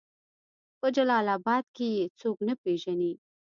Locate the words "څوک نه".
2.19-2.53